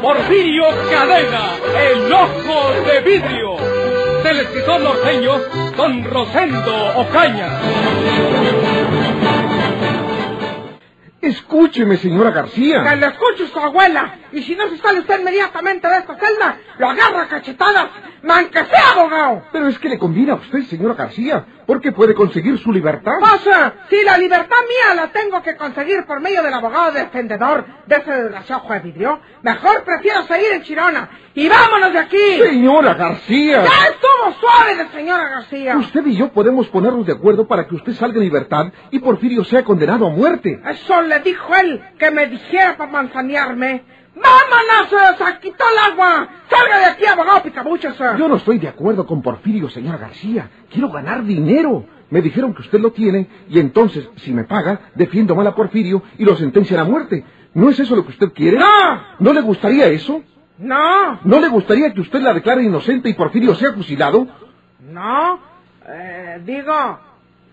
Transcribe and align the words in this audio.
Porfirio 0.00 0.64
Cadena, 0.90 1.56
el 1.78 2.10
ojo 2.10 2.72
de 2.86 3.00
vidrio, 3.02 3.56
del 4.22 4.40
escritor 4.40 4.80
norteño 4.80 5.32
Don 5.76 6.04
Rosendo 6.04 6.98
Ocaña. 6.98 7.60
Escúcheme, 11.20 11.98
señora 11.98 12.30
García. 12.30 12.82
Que 12.82 12.96
le 12.96 13.06
escuche 13.08 13.46
su 13.46 13.58
abuela. 13.58 14.14
Y 14.32 14.42
si 14.42 14.56
no 14.56 14.68
se 14.70 14.78
sale 14.78 15.00
usted 15.00 15.20
inmediatamente 15.20 15.86
de 15.86 15.98
esta 15.98 16.14
celda, 16.18 16.56
lo 16.78 16.88
agarra 16.88 17.24
a 17.24 17.28
cachetadas. 17.28 17.88
Man 18.22 18.46
que 18.48 18.64
sea 18.64 18.92
abogado. 18.92 19.42
Pero 19.52 19.68
es 19.68 19.78
que 19.78 19.90
le 19.90 19.98
conviene 19.98 20.32
a 20.32 20.36
usted, 20.36 20.62
señora 20.62 20.94
García, 20.94 21.44
porque 21.70 21.92
puede 21.92 22.14
conseguir 22.14 22.58
su 22.58 22.72
libertad. 22.72 23.12
Pasa, 23.20 23.74
si 23.88 24.02
la 24.02 24.18
libertad 24.18 24.56
mía 24.68 24.92
la 24.92 25.12
tengo 25.12 25.40
que 25.40 25.54
conseguir 25.54 26.04
por 26.04 26.20
medio 26.20 26.42
del 26.42 26.52
abogado 26.52 26.90
defendedor 26.90 27.64
de 27.86 27.94
ese 27.94 28.10
desgraciado 28.10 28.62
juez 28.62 28.82
vidrio, 28.82 29.20
mejor 29.42 29.84
prefiero 29.84 30.24
seguir 30.24 30.48
en 30.50 30.62
Chirona. 30.64 31.08
Y 31.32 31.48
vámonos 31.48 31.92
de 31.92 32.00
aquí. 32.00 32.40
Señora 32.42 32.94
García. 32.94 33.62
Ya 33.62 33.86
estuvo 33.88 34.32
suave 34.40 34.82
de 34.82 34.88
señora 34.88 35.28
García. 35.28 35.76
Usted 35.76 36.04
y 36.06 36.16
yo 36.16 36.32
podemos 36.32 36.66
ponernos 36.70 37.06
de 37.06 37.12
acuerdo 37.12 37.46
para 37.46 37.68
que 37.68 37.76
usted 37.76 37.92
salga 37.92 38.16
en 38.16 38.24
libertad 38.24 38.72
y 38.90 38.98
Porfirio 38.98 39.44
sea 39.44 39.62
condenado 39.62 40.08
a 40.08 40.10
muerte. 40.10 40.60
Eso 40.70 41.02
le 41.02 41.20
dijo 41.20 41.54
él 41.54 41.80
que 42.00 42.10
me 42.10 42.26
dijera 42.26 42.76
para 42.76 42.90
manzanearme. 42.90 43.84
¡Vámonos! 44.14 45.18
¡Se 45.18 45.38
quitó 45.40 45.64
el 45.70 45.92
agua! 45.92 46.28
¡Salga 46.48 46.78
de 46.78 46.84
aquí, 46.86 47.06
abogado 47.06 47.42
picabuches! 47.42 47.96
Yo 48.18 48.28
no 48.28 48.36
estoy 48.36 48.58
de 48.58 48.68
acuerdo 48.68 49.06
con 49.06 49.22
Porfirio, 49.22 49.68
señora 49.70 49.98
García. 49.98 50.50
Quiero 50.70 50.90
ganar 50.90 51.24
dinero. 51.24 51.84
Me 52.10 52.20
dijeron 52.20 52.52
que 52.54 52.62
usted 52.62 52.80
lo 52.80 52.90
tiene 52.90 53.28
y 53.48 53.60
entonces, 53.60 54.08
si 54.16 54.32
me 54.32 54.42
paga, 54.44 54.80
defiendo 54.96 55.34
mal 55.36 55.46
a 55.46 55.54
Porfirio 55.54 56.02
y 56.18 56.24
lo 56.24 56.36
sentencian 56.36 56.80
a 56.80 56.84
muerte. 56.84 57.24
¿No 57.54 57.70
es 57.70 57.78
eso 57.78 57.94
lo 57.94 58.04
que 58.04 58.10
usted 58.10 58.32
quiere? 58.32 58.58
¡No! 58.58 58.66
¿No 59.20 59.32
le 59.32 59.40
gustaría 59.42 59.86
eso? 59.86 60.22
No, 60.58 61.20
¿No 61.24 61.40
le 61.40 61.48
gustaría 61.48 61.92
que 61.94 62.00
usted 62.02 62.20
la 62.20 62.34
declare 62.34 62.62
inocente 62.62 63.08
y 63.08 63.14
Porfirio 63.14 63.54
sea 63.54 63.72
fusilado? 63.72 64.26
no. 64.80 65.48
Eh, 65.92 66.40
digo, 66.44 66.72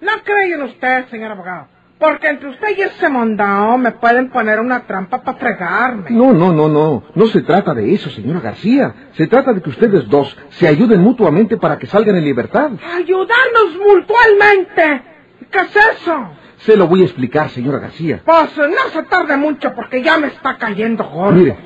no 0.01 0.11
creo 0.23 0.55
en 0.55 0.63
usted, 0.63 1.07
señor 1.09 1.31
abogado. 1.31 1.67
Porque 1.99 2.27
entre 2.29 2.49
usted 2.49 2.77
y 2.77 2.81
ese 2.81 3.09
mondao 3.09 3.77
me 3.77 3.91
pueden 3.91 4.29
poner 4.29 4.59
una 4.59 4.85
trampa 4.85 5.23
para 5.23 5.37
fregarme. 5.37 6.11
No, 6.11 6.31
no, 6.31 6.53
no, 6.53 6.67
no. 6.67 7.03
No 7.15 7.27
se 7.27 7.41
trata 7.41 7.73
de 7.73 7.91
eso, 7.91 8.09
señora 8.11 8.39
García. 8.39 8.93
Se 9.13 9.25
trata 9.25 9.51
de 9.53 9.61
que 9.61 9.69
ustedes 9.69 10.07
dos 10.07 10.37
se 10.49 10.67
ayuden 10.67 11.01
mutuamente 11.01 11.57
para 11.57 11.79
que 11.79 11.87
salgan 11.87 12.15
en 12.15 12.25
libertad. 12.25 12.69
Ayudarnos 12.95 13.77
mutuamente. 13.83 15.01
¿Qué 15.49 15.59
es 15.59 15.75
eso? 15.75 16.29
Se 16.57 16.77
lo 16.77 16.87
voy 16.87 17.01
a 17.01 17.05
explicar, 17.05 17.49
señora 17.49 17.79
García. 17.79 18.21
Pues 18.23 18.57
no 18.57 18.91
se 18.91 19.03
tarde 19.03 19.35
mucho 19.37 19.73
porque 19.73 20.03
ya 20.03 20.19
me 20.19 20.27
está 20.27 20.57
cayendo 20.57 21.03
gordo. 21.03 21.31
Mire, 21.31 21.57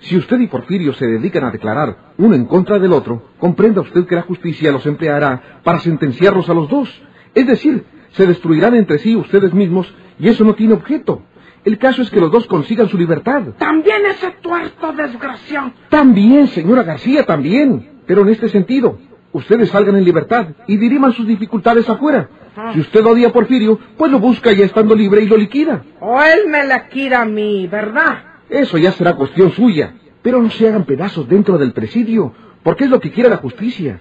si 0.00 0.16
usted 0.16 0.38
y 0.40 0.46
Porfirio 0.46 0.94
se 0.94 1.06
dedican 1.06 1.44
a 1.44 1.50
declarar 1.50 2.12
uno 2.16 2.34
en 2.34 2.46
contra 2.46 2.78
del 2.78 2.92
otro, 2.92 3.22
comprenda 3.38 3.82
usted 3.82 4.06
que 4.06 4.14
la 4.14 4.22
justicia 4.22 4.72
los 4.72 4.86
empleará 4.86 5.60
para 5.62 5.78
sentenciarlos 5.78 6.48
a 6.48 6.54
los 6.54 6.68
dos. 6.70 7.02
Es 7.34 7.46
decir, 7.46 7.84
se 8.14 8.26
destruirán 8.26 8.74
entre 8.74 8.98
sí 8.98 9.14
ustedes 9.14 9.52
mismos 9.52 9.92
y 10.18 10.28
eso 10.28 10.44
no 10.44 10.54
tiene 10.54 10.74
objeto. 10.74 11.22
El 11.64 11.78
caso 11.78 12.02
es 12.02 12.10
que 12.10 12.20
los 12.20 12.30
dos 12.30 12.46
consigan 12.46 12.88
su 12.88 12.98
libertad. 12.98 13.42
También 13.58 14.04
ese 14.06 14.30
tuerto 14.42 14.92
desgraciado. 14.92 15.72
También, 15.88 16.46
señora 16.48 16.82
García, 16.82 17.24
también. 17.24 18.00
Pero 18.06 18.22
en 18.22 18.28
este 18.28 18.50
sentido, 18.50 18.98
ustedes 19.32 19.70
salgan 19.70 19.96
en 19.96 20.04
libertad 20.04 20.48
y 20.66 20.76
diriman 20.76 21.12
sus 21.12 21.26
dificultades 21.26 21.88
afuera. 21.88 22.28
Si 22.74 22.80
usted 22.80 23.04
odia 23.04 23.28
a 23.28 23.32
Porfirio, 23.32 23.80
pues 23.96 24.12
lo 24.12 24.18
busca 24.18 24.52
ya 24.52 24.66
estando 24.66 24.94
libre 24.94 25.22
y 25.22 25.26
lo 25.26 25.36
liquida. 25.36 25.82
O 26.00 26.22
él 26.22 26.48
me 26.48 26.64
la 26.64 26.86
quiera 26.88 27.22
a 27.22 27.24
mí, 27.24 27.66
¿verdad? 27.66 28.18
Eso 28.48 28.76
ya 28.76 28.92
será 28.92 29.14
cuestión 29.14 29.50
suya. 29.52 29.94
Pero 30.22 30.40
no 30.40 30.50
se 30.50 30.68
hagan 30.68 30.84
pedazos 30.84 31.28
dentro 31.28 31.58
del 31.58 31.72
presidio, 31.72 32.32
porque 32.62 32.84
es 32.84 32.90
lo 32.90 33.00
que 33.00 33.10
quiere 33.10 33.30
la 33.30 33.38
justicia. 33.38 34.00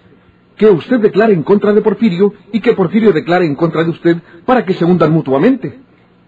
Que 0.57 0.67
usted 0.67 0.99
declare 0.99 1.33
en 1.33 1.43
contra 1.43 1.73
de 1.73 1.81
Porfirio 1.81 2.33
y 2.51 2.59
que 2.59 2.73
Porfirio 2.73 3.11
declare 3.11 3.45
en 3.45 3.55
contra 3.55 3.83
de 3.83 3.89
usted 3.89 4.17
para 4.45 4.65
que 4.65 4.73
se 4.73 4.85
hundan 4.85 5.11
mutuamente. 5.11 5.79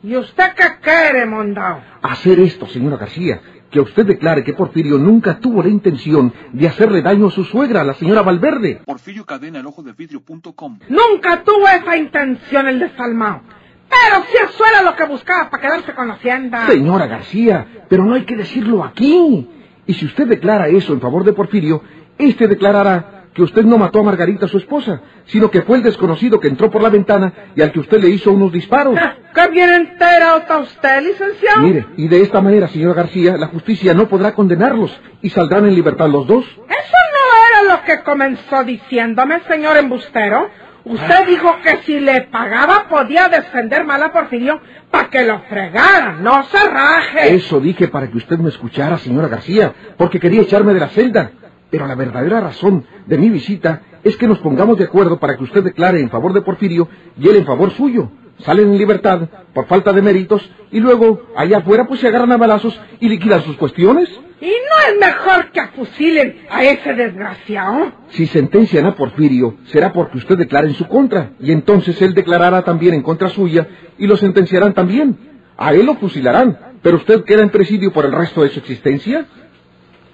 ¿Y 0.03 0.15
usted 0.17 0.53
qué 0.55 0.63
quiere, 0.81 1.25
mondao? 1.25 1.81
Hacer 2.01 2.39
esto, 2.39 2.67
señora 2.67 2.97
García, 2.97 3.41
que 3.71 3.79
usted 3.79 4.05
declare 4.05 4.43
que 4.43 4.53
Porfirio 4.53 4.97
nunca 4.97 5.39
tuvo 5.39 5.63
la 5.63 5.69
intención 5.69 6.31
de 6.53 6.67
hacerle 6.67 7.01
daño 7.01 7.27
a 7.27 7.31
su 7.31 7.43
suegra, 7.43 7.83
la 7.83 7.93
señora 7.93 8.21
Valverde. 8.21 8.81
Porfirio 8.85 9.25
Cadena, 9.25 9.59
el 9.59 9.65
ojo 9.65 9.81
de 9.81 9.93
vidrio.com. 9.93 10.79
Nunca 10.89 11.43
tuvo 11.43 11.67
esa 11.67 11.97
intención 11.97 12.67
el 12.67 12.79
desalmado. 12.79 13.41
Pero 13.89 14.23
si 14.29 14.37
eso 14.37 14.63
era 14.65 14.81
lo 14.83 14.95
que 14.95 15.05
buscaba 15.05 15.49
para 15.49 15.61
quedarse 15.61 15.93
con 15.93 16.07
la 16.07 16.15
hacienda. 16.15 16.67
Señora 16.67 17.07
García, 17.07 17.85
pero 17.89 18.05
no 18.05 18.15
hay 18.15 18.25
que 18.25 18.35
decirlo 18.35 18.83
aquí. 18.83 19.49
Y 19.87 19.93
si 19.93 20.05
usted 20.05 20.27
declara 20.27 20.67
eso 20.67 20.93
en 20.93 21.01
favor 21.01 21.23
de 21.23 21.33
Porfirio, 21.33 21.81
este 22.17 22.47
declarará 22.47 23.14
que 23.35 23.43
usted 23.43 23.65
no 23.65 23.77
mató 23.77 23.99
a 23.99 24.03
Margarita, 24.03 24.47
su 24.47 24.57
esposa, 24.57 25.01
sino 25.25 25.51
que 25.51 25.61
fue 25.61 25.75
el 25.75 25.83
desconocido 25.83 26.39
que 26.39 26.47
entró 26.47 26.71
por 26.71 26.81
la 26.81 26.89
ventana 26.89 27.33
y 27.53 27.61
al 27.61 27.73
que 27.73 27.81
usted 27.81 28.01
le 28.01 28.07
hizo 28.09 28.31
unos 28.31 28.49
disparos. 28.49 28.97
¿Qué 29.35 29.47
bien 29.49 29.73
enterado 29.73 30.37
está 30.37 30.57
usted, 30.59 31.01
licenciado? 31.03 31.61
Mire, 31.61 31.85
y 31.97 32.07
de 32.07 32.21
esta 32.21 32.39
manera, 32.39 32.69
señora 32.69 32.93
García, 32.93 33.35
la 33.35 33.47
justicia 33.47 33.93
no 33.93 34.07
podrá 34.07 34.33
condenarlos 34.33 34.97
y 35.21 35.29
saldrán 35.29 35.65
en 35.65 35.75
libertad 35.75 36.07
los 36.07 36.25
dos. 36.25 36.45
Eso 36.45 36.97
no 37.11 37.67
era 37.67 37.75
lo 37.75 37.83
que 37.83 38.03
comenzó 38.03 38.63
diciéndome, 38.63 39.41
señor 39.49 39.75
embustero. 39.75 40.49
Usted 40.85 41.27
dijo 41.27 41.57
que 41.61 41.77
si 41.83 41.99
le 41.99 42.21
pagaba 42.21 42.87
podía 42.87 43.27
defender 43.27 43.83
mal 43.83 44.01
a 44.01 44.13
Porfirio 44.13 44.61
para 44.89 45.09
que 45.09 45.25
lo 45.25 45.41
fregara, 45.49 46.13
no 46.21 46.43
se 46.43 46.63
raje. 46.69 47.35
Eso 47.35 47.59
dije 47.59 47.89
para 47.89 48.07
que 48.07 48.15
usted 48.15 48.37
me 48.37 48.47
escuchara, 48.47 48.97
señora 48.97 49.27
García, 49.27 49.73
porque 49.97 50.21
quería 50.21 50.43
echarme 50.43 50.73
de 50.73 50.79
la 50.79 50.87
celda. 50.87 51.31
Pero 51.75 51.87
la 51.87 51.95
verdadera 51.95 52.39
razón 52.39 52.85
de 53.05 53.17
mi 53.17 53.29
visita 53.29 53.81
es 54.01 54.15
que 54.15 54.29
nos 54.29 54.39
pongamos 54.39 54.77
de 54.77 54.85
acuerdo 54.85 55.19
para 55.19 55.35
que 55.35 55.43
usted 55.43 55.61
declare 55.61 55.99
en 55.99 56.09
favor 56.09 56.31
de 56.31 56.41
Porfirio 56.41 56.87
y 57.19 57.27
él 57.27 57.35
en 57.35 57.45
favor 57.45 57.69
suyo. 57.71 58.09
Salen 58.45 58.71
en 58.71 58.77
libertad 58.77 59.27
por 59.53 59.67
falta 59.67 59.91
de 59.91 60.01
méritos 60.01 60.49
y 60.71 60.79
luego 60.79 61.23
allá 61.35 61.57
afuera 61.57 61.85
pues 61.85 61.99
se 61.99 62.07
agarran 62.07 62.31
a 62.31 62.37
balazos 62.37 62.79
y 63.01 63.09
liquidan 63.09 63.41
sus 63.41 63.57
cuestiones. 63.57 64.07
¿Y 64.39 64.45
no 64.45 64.87
es 64.87 64.99
mejor 65.05 65.51
que 65.51 65.67
fusilen 65.75 66.45
a 66.49 66.63
ese 66.63 66.93
desgraciado? 66.93 67.91
Si 68.07 68.25
sentencian 68.25 68.85
a 68.85 68.95
Porfirio, 68.95 69.55
será 69.65 69.91
porque 69.91 70.17
usted 70.17 70.37
declara 70.37 70.67
en 70.67 70.75
su 70.75 70.87
contra, 70.87 71.31
y 71.41 71.51
entonces 71.51 72.01
él 72.01 72.13
declarará 72.13 72.61
también 72.61 72.93
en 72.93 73.01
contra 73.01 73.27
suya, 73.27 73.67
y 73.97 74.07
lo 74.07 74.15
sentenciarán 74.15 74.73
también. 74.73 75.17
A 75.57 75.73
él 75.73 75.85
lo 75.85 75.95
fusilarán, 75.95 76.57
pero 76.81 76.95
usted 76.95 77.25
queda 77.25 77.43
en 77.43 77.49
presidio 77.49 77.91
por 77.91 78.05
el 78.05 78.13
resto 78.13 78.43
de 78.43 78.49
su 78.49 78.59
existencia. 78.59 79.25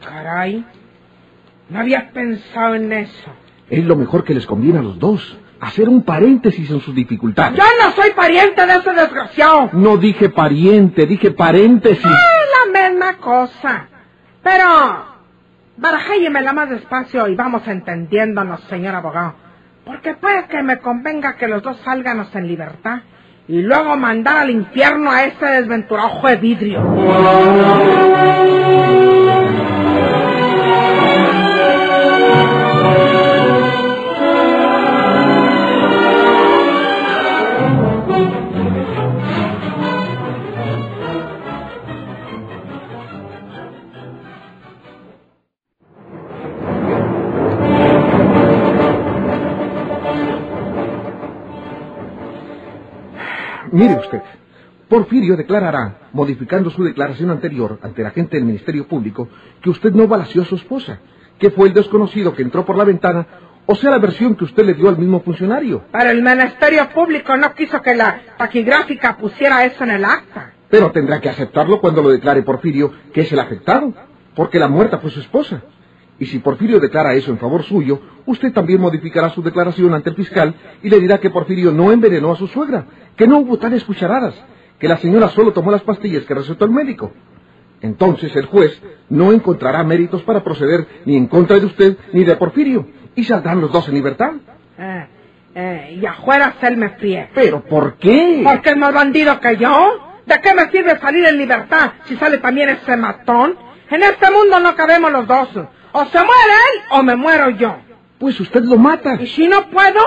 Caray, 0.04 0.66
no 1.72 1.80
había 1.80 2.12
pensado 2.12 2.76
en 2.76 2.92
eso. 2.92 3.32
Es 3.70 3.86
lo 3.86 3.96
mejor 3.96 4.26
que 4.26 4.34
les 4.34 4.46
conviene 4.46 4.80
a 4.80 4.82
los 4.82 5.00
dos, 5.00 5.38
hacer 5.62 5.88
un 5.88 6.04
paréntesis 6.04 6.70
en 6.70 6.82
sus 6.82 6.94
dificultades. 6.94 7.58
Yo 7.58 7.64
no 7.82 7.92
soy 7.92 8.12
pariente 8.12 8.66
de 8.66 8.74
ese 8.74 8.92
desgraciado. 8.92 9.70
No 9.72 9.96
dije 9.96 10.30
pariente, 10.30 11.06
dije 11.06 11.32
paréntesis. 11.32 12.06
Es 12.06 12.74
la 12.74 12.90
misma 12.90 13.18
cosa. 13.18 13.88
Pero, 14.44 14.66
barajéyemela 15.78 16.52
más 16.52 16.70
despacio 16.70 17.30
y 17.30 17.36
vamos 17.36 17.66
entendiéndonos, 17.66 18.60
señor 18.70 18.96
abogado. 18.96 19.36
Porque 19.86 20.16
puede 20.16 20.48
que 20.48 20.62
me 20.64 20.80
convenga 20.80 21.38
que 21.38 21.48
los 21.48 21.64
dos 21.64 21.78
salganos 21.86 22.36
en 22.36 22.48
libertad 22.48 23.00
y 23.48 23.62
luego 23.62 23.96
mandar 23.96 24.40
al 24.40 24.50
infierno 24.50 25.10
a 25.10 25.24
ese 25.24 25.46
desventurado 25.46 26.22
de 26.28 26.36
vidrio. 26.36 26.82
Mire 53.82 53.96
usted, 53.96 54.22
Porfirio 54.88 55.36
declarará, 55.36 56.10
modificando 56.14 56.70
su 56.70 56.84
declaración 56.84 57.32
anterior 57.32 57.80
ante 57.82 58.04
la 58.04 58.12
gente 58.12 58.38
del 58.38 58.46
Ministerio 58.46 58.88
Público, 58.88 59.28
que 59.60 59.72
usted 59.72 59.92
no 59.92 60.08
balació 60.08 60.44
a 60.44 60.46
su 60.46 60.54
esposa, 60.54 61.00
que 61.40 61.50
fue 61.50 61.70
el 61.70 61.74
desconocido 61.74 62.32
que 62.36 62.44
entró 62.44 62.64
por 62.64 62.78
la 62.78 62.84
ventana, 62.84 63.26
o 63.66 63.74
sea, 63.74 63.90
la 63.90 63.98
versión 63.98 64.36
que 64.36 64.44
usted 64.44 64.64
le 64.66 64.76
dio 64.76 64.88
al 64.88 65.00
mismo 65.00 65.22
funcionario. 65.22 65.86
Pero 65.92 66.12
el 66.12 66.22
Ministerio 66.22 66.90
Público 66.90 67.36
no 67.36 67.56
quiso 67.56 67.82
que 67.82 67.96
la 67.96 68.22
taquigráfica 68.38 69.18
pusiera 69.18 69.66
eso 69.66 69.84
en 69.84 69.90
el 69.90 70.06
acta. 70.06 70.54
Pero 70.70 70.92
tendrá 70.92 71.20
que 71.20 71.30
aceptarlo 71.30 71.82
cuando 71.82 72.04
lo 72.04 72.10
declare 72.10 72.44
Porfirio, 72.44 72.92
que 73.12 73.22
es 73.22 73.32
el 73.32 73.40
afectado, 73.40 73.96
porque 74.36 74.60
la 74.60 74.68
muerta 74.68 75.00
fue 75.00 75.10
su 75.10 75.22
esposa. 75.22 75.64
Y 76.22 76.28
si 76.28 76.38
Porfirio 76.38 76.80
declara 76.80 77.16
eso 77.16 77.32
en 77.32 77.40
favor 77.40 77.64
suyo, 77.64 78.00
usted 78.28 78.54
también 78.54 78.80
modificará 78.80 79.30
su 79.30 79.42
declaración 79.42 79.92
ante 79.96 80.12
el 80.12 80.16
fiscal 80.16 80.54
y 80.84 80.90
le 80.90 81.00
dirá 81.00 81.20
que 81.20 81.32
Porfirio 81.32 81.72
no 81.72 81.92
envenenó 81.92 82.32
a 82.32 82.36
su 82.36 82.46
suegra, 82.46 82.86
que 83.16 83.28
no 83.28 83.40
hubo 83.40 83.58
tales 83.58 83.84
cucharadas, 83.84 84.36
que 84.80 84.88
la 84.88 84.98
señora 84.98 85.30
solo 85.30 85.54
tomó 85.54 85.72
las 85.72 85.84
pastillas 85.84 86.24
que 86.26 86.34
recetó 86.34 86.66
el 86.66 86.72
médico. 86.72 87.12
Entonces 87.82 88.36
el 88.36 88.46
juez 88.46 88.82
no 89.10 89.32
encontrará 89.32 89.84
méritos 89.84 90.22
para 90.24 90.44
proceder 90.44 90.88
ni 91.06 91.18
en 91.18 91.28
contra 91.28 91.60
de 91.60 91.66
usted 91.66 91.98
ni 92.14 92.24
de 92.24 92.36
Porfirio, 92.36 92.88
y 93.16 93.24
saldrán 93.24 93.62
los 93.62 93.72
dos 93.72 93.88
en 93.88 93.96
libertad. 93.96 94.34
Eh, 94.78 95.08
eh, 95.56 96.00
y 96.02 96.06
afuera 96.06 96.56
él 96.62 96.78
me 96.78 96.90
fríe. 96.92 97.30
¿Pero 97.34 97.64
por 97.64 97.96
qué? 97.98 98.42
¿Porque 98.44 98.70
es 98.70 98.78
más 98.78 98.94
bandido 98.94 99.40
que 99.40 99.58
yo? 99.58 100.12
¿De 100.26 100.40
qué 100.40 100.54
me 100.54 100.70
sirve 100.70 101.00
salir 101.00 101.26
en 101.26 101.38
libertad 101.38 101.94
si 102.06 102.16
sale 102.16 102.38
también 102.38 102.70
ese 102.70 102.96
matón? 102.96 103.58
En 103.90 104.04
este 104.04 104.32
mundo 104.32 104.60
no 104.60 104.76
cabemos 104.76 105.12
los 105.12 105.28
dos. 105.28 105.50
O 105.92 106.06
se 106.06 106.18
muere 106.18 106.54
él 106.74 106.82
o 106.92 107.04
me 107.04 107.16
muero 107.16 107.50
yo. 107.50 107.76
Pues 108.18 108.40
usted 108.40 108.64
lo 108.64 108.78
mata. 108.78 109.16
Y 109.20 109.28
si 109.28 109.48
no 109.48 109.70
puedo, 109.70 110.00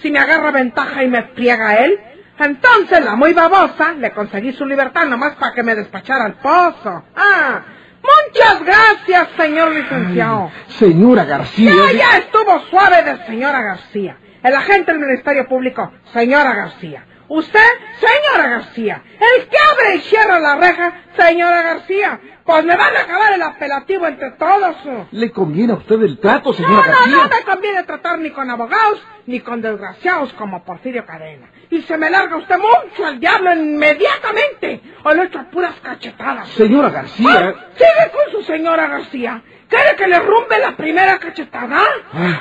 si 0.00 0.12
me 0.12 0.20
agarra 0.20 0.52
ventaja 0.52 1.02
y 1.02 1.08
me 1.08 1.22
friega 1.34 1.76
él, 1.76 1.98
entonces 2.38 3.04
la 3.04 3.16
muy 3.16 3.32
babosa 3.32 3.92
le 3.92 4.10
conseguí 4.12 4.52
su 4.52 4.66
libertad 4.66 5.06
nomás 5.06 5.36
para 5.36 5.54
que 5.54 5.62
me 5.62 5.74
despachara 5.74 6.24
al 6.24 6.34
pozo. 6.34 7.04
Ah, 7.16 7.62
muchas 8.02 8.64
gracias, 8.64 9.28
señor 9.36 9.72
licenciado. 9.72 10.50
Señora 10.68 11.24
García. 11.24 11.72
Ya, 11.74 11.92
ya 11.92 12.18
estuvo 12.18 12.60
suave 12.70 13.02
de 13.02 13.26
señora 13.26 13.62
García. 13.62 14.16
El 14.42 14.54
agente 14.54 14.92
del 14.92 15.00
Ministerio 15.00 15.48
Público, 15.48 15.92
señora 16.12 16.54
García. 16.54 17.04
Usted, 17.28 17.68
señora 18.00 18.48
García. 18.50 19.02
El 19.18 19.48
que 19.48 19.56
abre 19.72 19.96
y 19.96 20.00
cierra 20.00 20.38
la 20.40 20.56
reja, 20.56 20.92
señora 21.16 21.62
García. 21.62 22.20
Pues 22.44 22.62
me 22.64 22.76
van 22.76 22.94
a 22.94 23.00
acabar 23.00 23.32
el 23.32 23.40
apelativo 23.42 24.06
entre 24.06 24.32
todos. 24.32 24.76
¿Le 25.12 25.30
conviene 25.32 25.72
a 25.72 25.76
usted 25.76 26.02
el 26.02 26.18
trato, 26.18 26.50
No, 26.50 26.54
señora 26.54 26.74
no, 26.86 26.92
García? 26.92 27.16
no 27.16 27.28
me 27.28 27.42
conviene 27.44 27.82
tratar 27.84 28.18
ni 28.18 28.30
con 28.30 28.50
abogados 28.50 29.02
ni 29.26 29.40
con 29.40 29.62
desgraciados 29.62 30.32
como 30.34 30.62
Porfirio 30.62 31.06
Cadena. 31.06 31.48
Y 31.70 31.80
se 31.82 31.96
me 31.96 32.10
larga 32.10 32.36
usted 32.36 32.56
mucho 32.58 33.06
al 33.06 33.18
diablo 33.18 33.54
inmediatamente 33.54 34.82
o 35.02 35.14
le 35.14 35.24
echo 35.24 35.42
puras 35.50 35.74
cachetadas. 35.82 36.48
Señora 36.50 36.88
Ah, 36.88 36.90
García. 36.90 37.54
sigue 37.74 38.10
con 38.12 38.32
su 38.32 38.42
señora 38.46 38.86
García. 38.88 39.42
¿Quiere 39.68 39.96
que 39.96 40.06
le 40.06 40.20
rumbe 40.20 40.58
la 40.58 40.76
primera 40.76 41.18
cachetada? 41.18 41.80
Ah, 42.12 42.40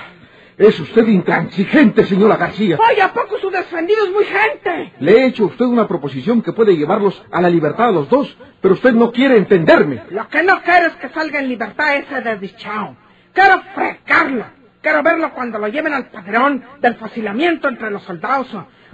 es 0.57 0.79
usted 0.79 1.07
intransigente, 1.07 2.05
señora 2.05 2.37
García. 2.37 2.77
Oye, 2.89 3.01
¿a 3.01 3.13
poco 3.13 3.37
su 3.39 3.49
defendido 3.49 4.05
es 4.05 4.11
muy 4.11 4.25
gente? 4.25 4.93
Le 4.99 5.11
he 5.11 5.25
hecho 5.27 5.43
a 5.43 5.47
usted 5.47 5.65
una 5.65 5.87
proposición 5.87 6.41
que 6.41 6.53
puede 6.53 6.77
llevarlos 6.77 7.23
a 7.31 7.41
la 7.41 7.49
libertad 7.49 7.89
a 7.89 7.91
los 7.91 8.09
dos, 8.09 8.35
pero 8.61 8.75
usted 8.75 8.93
no 8.93 9.11
quiere 9.11 9.37
entenderme. 9.37 10.03
Lo 10.09 10.27
que 10.29 10.43
no 10.43 10.61
quiero 10.61 10.87
es 10.87 10.93
que 10.95 11.09
salga 11.09 11.39
en 11.39 11.49
libertad 11.49 11.97
ese 11.97 12.21
desdichado. 12.21 12.95
Quiero 13.33 13.61
frecarlo. 13.73 14.45
Quiero 14.81 15.01
verlo 15.01 15.33
cuando 15.33 15.59
lo 15.59 15.67
lleven 15.69 15.93
al 15.93 16.09
padrón 16.09 16.63
del 16.81 16.95
fusilamiento 16.95 17.69
entre 17.69 17.89
los 17.89 18.03
soldados. 18.03 18.47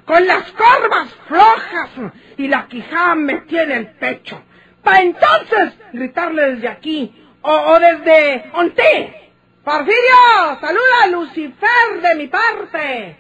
Con 0.05 0.25
las 0.27 0.51
corvas 0.51 1.09
flojas 1.27 1.89
y 2.37 2.47
la 2.47 2.67
quijada 2.67 3.15
metida 3.15 3.63
en 3.63 3.71
el 3.71 3.87
pecho. 3.93 4.41
Para 4.83 5.01
entonces 5.01 5.73
gritarle 5.91 6.55
desde 6.55 6.67
aquí 6.67 7.13
o, 7.41 7.51
o 7.51 7.79
desde 7.79 8.49
Onté. 8.53 9.18
Porfirio, 9.63 10.59
saluda 10.61 11.03
a 11.03 11.07
Lucifer 11.07 12.01
de 12.01 12.15
mi 12.15 12.27
parte. 12.27 13.17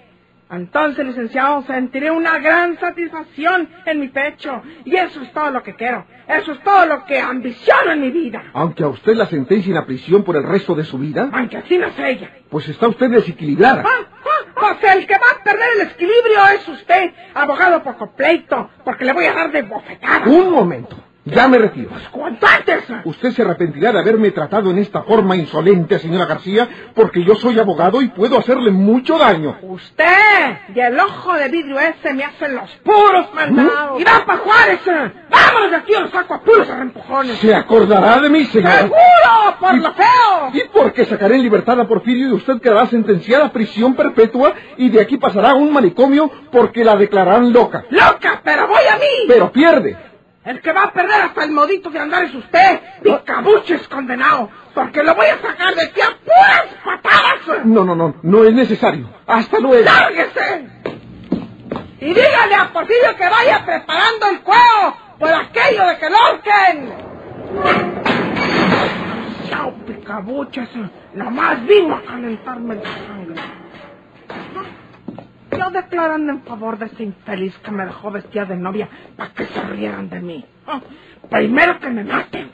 Entonces, 0.51 1.05
licenciado, 1.05 1.61
sentiré 1.67 2.09
una 2.09 2.39
gran 2.39 2.79
satisfacción 2.79 3.69
en 3.85 3.99
mi 3.99 4.07
pecho. 4.07 4.63
Y 4.83 4.95
eso 4.95 5.21
es 5.21 5.31
todo 5.31 5.51
lo 5.51 5.61
que 5.61 5.75
quiero. 5.75 6.07
Eso 6.27 6.53
es 6.53 6.63
todo 6.63 6.87
lo 6.87 7.05
que 7.05 7.19
ambiciono 7.19 7.91
en 7.91 8.01
mi 8.01 8.09
vida. 8.09 8.41
Aunque 8.53 8.83
a 8.83 8.87
usted 8.87 9.13
la 9.13 9.27
sentencien 9.27 9.77
a 9.77 9.85
prisión 9.85 10.23
por 10.23 10.35
el 10.37 10.43
resto 10.43 10.73
de 10.73 10.85
su 10.85 10.97
vida, 10.97 11.29
Aunque 11.33 11.57
así 11.57 11.77
no 11.77 11.85
es 11.87 11.99
ella. 11.99 12.31
pues 12.49 12.67
está 12.67 12.87
usted 12.87 13.11
desequilibrada. 13.11 13.83
Ah, 13.85 14.07
ah, 14.55 14.71
O 14.71 14.79
sea, 14.81 14.93
el 14.93 15.05
que 15.05 15.13
va 15.13 15.39
a 15.39 15.43
perder 15.43 15.67
el 15.75 15.81
equilibrio 15.87 16.39
es 16.55 16.67
usted, 16.67 17.11
abogado 17.35 17.83
por 17.83 17.97
completo, 17.97 18.71
porque 18.83 19.05
le 19.05 19.13
voy 19.13 19.25
a 19.25 19.33
dar 19.33 19.51
de 19.51 19.61
bofetada. 19.61 20.25
Un 20.25 20.51
momento. 20.51 20.97
Ya 21.31 21.47
me 21.47 21.57
retiro. 21.57 21.89
¿Cuánto 22.11 22.47
antes? 22.47 22.83
Usted 23.05 23.31
se 23.31 23.41
arrepentirá 23.41 23.91
de 23.91 23.99
haberme 23.99 24.31
tratado 24.31 24.71
en 24.71 24.79
esta 24.79 25.03
forma 25.03 25.35
insolente, 25.35 25.99
señora 25.99 26.25
García, 26.25 26.67
porque 26.93 27.23
yo 27.23 27.35
soy 27.35 27.59
abogado 27.59 28.01
y 28.01 28.09
puedo 28.09 28.37
hacerle 28.39 28.71
mucho 28.71 29.17
daño. 29.17 29.57
Usted 29.61 30.05
y 30.73 30.79
el 30.79 30.99
ojo 30.99 31.33
de 31.33 31.49
vidrio 31.49 31.79
ese 31.79 32.13
me 32.13 32.23
hacen 32.23 32.55
los 32.55 32.69
puros 32.83 33.33
mandados. 33.33 33.99
Y 33.99 34.03
va 34.03 34.25
para 34.25 34.39
Juárez. 34.39 34.79
Vámonos 35.29 35.71
de 35.71 35.75
aquí 35.77 35.95
o 35.95 36.01
lo 36.01 36.09
saco 36.09 36.33
a 36.33 36.41
puros 36.41 36.69
arrempujones. 36.69 37.37
Se 37.37 37.53
acordará 37.53 38.19
de 38.19 38.29
mí, 38.29 38.45
señora. 38.45 38.77
¡Seguro! 38.79 38.99
¡Por 39.59 39.77
lo 39.77 39.93
feo! 39.93 40.49
Y 40.53 40.61
porque 40.73 41.05
sacaré 41.05 41.35
en 41.35 41.43
libertad 41.43 41.79
a 41.79 41.87
Porfirio 41.87 42.29
y 42.29 42.33
usted 42.33 42.59
quedará 42.61 42.87
sentenciada 42.87 43.45
a 43.45 43.51
prisión 43.51 43.95
perpetua 43.95 44.53
y 44.77 44.89
de 44.89 45.01
aquí 45.01 45.17
pasará 45.17 45.51
a 45.51 45.55
un 45.55 45.71
manicomio 45.73 46.31
porque 46.51 46.83
la 46.83 46.95
declararán 46.95 47.51
loca. 47.51 47.85
¡Loca! 47.89 48.41
¡Pero 48.43 48.67
voy 48.67 48.85
a 48.91 48.95
mí! 48.95 49.27
Pero 49.27 49.51
pierde. 49.51 50.08
El 50.49 50.61
que 50.61 50.71
va 50.71 50.85
a 50.85 50.91
perder 50.91 51.21
hasta 51.21 51.43
el 51.43 51.51
modito 51.51 51.91
de 51.91 51.99
andar 51.99 52.23
es 52.23 52.33
usted, 52.33 52.79
picabuches 53.03 53.87
condenado, 53.87 54.49
porque 54.73 55.03
lo 55.03 55.13
voy 55.13 55.27
a 55.27 55.39
sacar 55.39 55.75
de 55.75 55.83
aquí 55.83 56.01
a 56.01 56.07
puras 56.25 56.65
patadas. 56.83 57.65
No, 57.65 57.85
no, 57.85 57.93
no, 57.93 58.15
no 58.23 58.43
es 58.43 58.51
necesario. 58.51 59.07
Hasta 59.27 59.59
luego. 59.59 59.85
¡Lárguese! 59.85 60.67
Y 61.99 62.07
dígale 62.07 62.55
a 62.55 62.73
Porfirio 62.73 63.15
que 63.15 63.29
vaya 63.29 63.63
preparando 63.63 64.25
el 64.31 64.41
cuero 64.41 64.97
por 65.19 65.31
aquello 65.31 65.85
de 65.87 65.97
que 65.99 66.09
lo 66.09 66.17
ahorquen. 66.17 66.93
Chao, 69.49 69.73
picabuches, 69.85 70.69
nomás 71.13 71.63
vino 71.67 71.95
a 71.95 72.01
calentarme 72.01 72.81
sangre. 72.83 73.18
Declarando 75.71 76.31
en 76.33 76.41
favor 76.43 76.77
de 76.77 76.85
ese 76.87 77.03
infeliz 77.03 77.57
que 77.59 77.71
me 77.71 77.85
dejó 77.85 78.11
vestida 78.11 78.45
de 78.45 78.57
novia 78.57 78.89
para 79.17 79.31
que 79.33 79.45
se 79.47 79.61
rieran 79.63 80.09
de 80.09 80.19
mí. 80.21 80.45
Ah, 80.67 80.81
Primero 81.29 81.79
que 81.79 81.89
me 81.89 82.03
maten. 82.03 82.51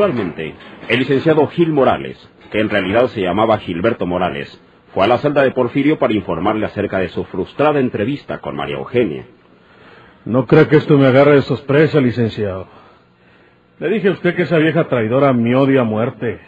Naturalmente, 0.00 0.54
el 0.88 1.00
licenciado 1.00 1.46
Gil 1.48 1.74
Morales, 1.74 2.16
que 2.50 2.58
en 2.58 2.70
realidad 2.70 3.08
se 3.08 3.20
llamaba 3.20 3.58
Gilberto 3.58 4.06
Morales, 4.06 4.58
fue 4.94 5.04
a 5.04 5.06
la 5.06 5.18
celda 5.18 5.42
de 5.42 5.50
Porfirio 5.50 5.98
para 5.98 6.14
informarle 6.14 6.64
acerca 6.64 7.00
de 7.00 7.10
su 7.10 7.24
frustrada 7.24 7.80
entrevista 7.80 8.38
con 8.38 8.56
María 8.56 8.76
Eugenia. 8.76 9.26
No 10.24 10.46
creo 10.46 10.68
que 10.68 10.76
esto 10.76 10.96
me 10.96 11.06
agarre 11.06 11.34
de 11.34 11.42
sorpresa, 11.42 12.00
licenciado. 12.00 12.66
Le 13.78 13.90
dije 13.90 14.08
a 14.08 14.12
usted 14.12 14.34
que 14.34 14.44
esa 14.44 14.56
vieja 14.56 14.88
traidora 14.88 15.34
me 15.34 15.54
odia 15.54 15.82
a 15.82 15.84
muerte. 15.84 16.40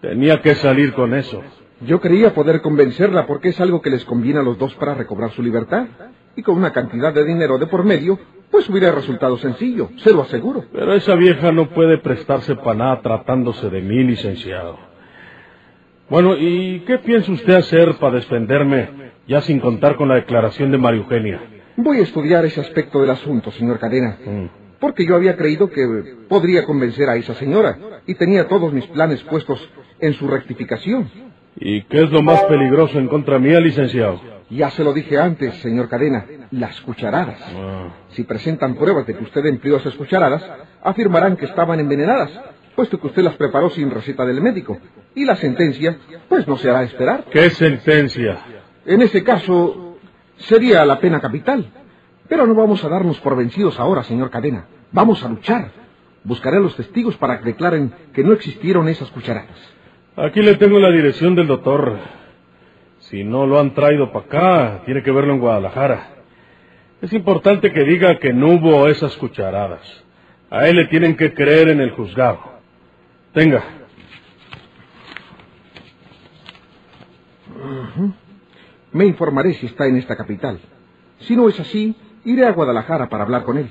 Tenía 0.00 0.40
que 0.40 0.54
salir 0.54 0.94
con 0.94 1.12
eso. 1.12 1.42
Yo 1.82 2.00
creía 2.00 2.32
poder 2.32 2.62
convencerla 2.62 3.26
porque 3.26 3.50
es 3.50 3.60
algo 3.60 3.82
que 3.82 3.90
les 3.90 4.06
conviene 4.06 4.40
a 4.40 4.44
los 4.44 4.56
dos 4.56 4.74
para 4.76 4.94
recobrar 4.94 5.30
su 5.32 5.42
libertad. 5.42 5.88
Y 6.36 6.42
con 6.42 6.56
una 6.56 6.72
cantidad 6.72 7.12
de 7.12 7.26
dinero 7.26 7.58
de 7.58 7.66
por 7.66 7.84
medio, 7.84 8.18
pues 8.52 8.68
hubiera 8.68 8.92
resultado 8.92 9.38
sencillo, 9.38 9.88
se 9.96 10.12
lo 10.12 10.22
aseguro. 10.22 10.66
Pero 10.70 10.92
esa 10.92 11.16
vieja 11.16 11.50
no 11.50 11.70
puede 11.70 11.98
prestarse 11.98 12.54
para 12.54 12.74
nada 12.74 13.00
tratándose 13.00 13.70
de 13.70 13.80
mí, 13.80 14.04
licenciado. 14.04 14.78
Bueno, 16.10 16.36
¿y 16.38 16.80
qué 16.80 16.98
piensa 16.98 17.32
usted 17.32 17.54
hacer 17.54 17.96
para 17.96 18.16
defenderme, 18.16 19.12
ya 19.26 19.40
sin 19.40 19.58
contar 19.58 19.96
con 19.96 20.08
la 20.08 20.16
declaración 20.16 20.70
de 20.70 20.76
María 20.76 21.00
Eugenia? 21.00 21.40
Voy 21.76 22.00
a 22.00 22.02
estudiar 22.02 22.44
ese 22.44 22.60
aspecto 22.60 23.00
del 23.00 23.10
asunto, 23.10 23.50
señor 23.52 23.78
Cadena. 23.78 24.18
Porque 24.78 25.06
yo 25.06 25.16
había 25.16 25.34
creído 25.36 25.70
que 25.70 25.82
podría 26.28 26.66
convencer 26.66 27.08
a 27.08 27.16
esa 27.16 27.34
señora 27.34 27.78
y 28.06 28.14
tenía 28.16 28.48
todos 28.48 28.70
mis 28.70 28.86
planes 28.88 29.22
puestos 29.22 29.66
en 29.98 30.12
su 30.12 30.28
rectificación. 30.28 31.10
¿Y 31.56 31.82
qué 31.82 32.02
es 32.04 32.10
lo 32.10 32.22
más 32.22 32.42
peligroso 32.44 32.98
en 32.98 33.08
contra 33.08 33.38
mía, 33.38 33.60
licenciado? 33.60 34.20
Ya 34.50 34.70
se 34.70 34.84
lo 34.84 34.92
dije 34.92 35.18
antes, 35.18 35.54
señor 35.56 35.88
Cadena, 35.88 36.26
las 36.50 36.80
cucharadas. 36.82 37.38
Ah, 37.56 37.88
Si 38.10 38.24
presentan 38.24 38.74
pruebas 38.74 39.06
de 39.06 39.14
que 39.16 39.22
usted 39.24 39.46
empleó 39.46 39.76
esas 39.76 39.94
cucharadas, 39.94 40.44
afirmarán 40.82 41.36
que 41.36 41.46
estaban 41.46 41.80
envenenadas, 41.80 42.30
puesto 42.74 43.00
que 43.00 43.06
usted 43.06 43.22
las 43.22 43.36
preparó 43.36 43.70
sin 43.70 43.90
receta 43.90 44.26
del 44.26 44.40
médico. 44.42 44.78
Y 45.14 45.24
la 45.24 45.36
sentencia, 45.36 45.96
pues 46.28 46.46
no 46.48 46.56
se 46.56 46.68
hará 46.70 46.82
esperar. 46.82 47.24
¿Qué 47.30 47.48
sentencia? 47.50 48.38
En 48.84 49.00
ese 49.02 49.22
caso, 49.22 49.96
sería 50.36 50.84
la 50.84 50.98
pena 51.00 51.20
capital. 51.20 51.66
Pero 52.28 52.46
no 52.46 52.54
vamos 52.54 52.82
a 52.84 52.88
darnos 52.88 53.20
por 53.20 53.36
vencidos 53.36 53.78
ahora, 53.78 54.02
señor 54.04 54.30
Cadena. 54.30 54.66
Vamos 54.90 55.22
a 55.22 55.28
luchar. 55.28 55.70
Buscaré 56.24 56.56
a 56.58 56.60
los 56.60 56.76
testigos 56.76 57.16
para 57.16 57.38
que 57.38 57.44
declaren 57.46 57.92
que 58.12 58.24
no 58.24 58.32
existieron 58.32 58.88
esas 58.88 59.10
cucharadas. 59.10 59.56
Aquí 60.14 60.42
le 60.42 60.56
tengo 60.56 60.78
la 60.78 60.90
dirección 60.90 61.34
del 61.34 61.46
doctor. 61.46 61.98
Si 62.98 63.24
no 63.24 63.46
lo 63.46 63.58
han 63.58 63.72
traído 63.72 64.12
para 64.12 64.26
acá, 64.26 64.82
tiene 64.84 65.02
que 65.02 65.10
verlo 65.10 65.32
en 65.32 65.40
Guadalajara. 65.40 66.10
Es 67.00 67.12
importante 67.14 67.72
que 67.72 67.84
diga 67.84 68.18
que 68.18 68.34
no 68.34 68.48
hubo 68.48 68.88
esas 68.88 69.16
cucharadas. 69.16 69.80
A 70.50 70.68
él 70.68 70.76
le 70.76 70.84
tienen 70.88 71.16
que 71.16 71.32
creer 71.32 71.70
en 71.70 71.80
el 71.80 71.92
juzgado. 71.92 72.40
Tenga. 73.32 73.64
Me 78.92 79.06
informaré 79.06 79.54
si 79.54 79.64
está 79.64 79.86
en 79.86 79.96
esta 79.96 80.14
capital. 80.14 80.60
Si 81.20 81.34
no 81.34 81.48
es 81.48 81.58
así, 81.58 81.96
iré 82.26 82.44
a 82.44 82.52
Guadalajara 82.52 83.08
para 83.08 83.24
hablar 83.24 83.44
con 83.44 83.56
él. 83.56 83.70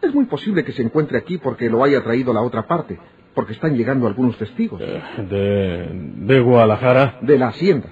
Es 0.00 0.14
muy 0.14 0.24
posible 0.24 0.64
que 0.64 0.72
se 0.72 0.82
encuentre 0.82 1.18
aquí 1.18 1.36
porque 1.36 1.68
lo 1.68 1.84
haya 1.84 2.02
traído 2.02 2.32
la 2.32 2.40
otra 2.40 2.66
parte, 2.66 2.98
porque 3.38 3.52
están 3.52 3.76
llegando 3.76 4.08
algunos 4.08 4.36
testigos. 4.36 4.80
Eh, 4.84 5.00
De, 5.30 5.88
de 6.26 6.40
Guadalajara. 6.40 7.18
De 7.22 7.38
la 7.38 7.48
hacienda. 7.50 7.88